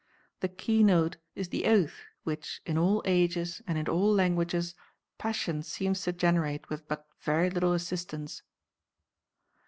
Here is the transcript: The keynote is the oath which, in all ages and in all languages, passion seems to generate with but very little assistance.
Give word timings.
The 0.39 0.49
keynote 0.49 1.17
is 1.35 1.49
the 1.49 1.67
oath 1.67 1.99
which, 2.23 2.59
in 2.65 2.75
all 2.75 3.03
ages 3.05 3.61
and 3.67 3.77
in 3.77 3.87
all 3.87 4.11
languages, 4.11 4.73
passion 5.19 5.61
seems 5.61 6.01
to 6.05 6.11
generate 6.11 6.69
with 6.69 6.87
but 6.87 7.05
very 7.19 7.51
little 7.51 7.73
assistance. 7.73 8.41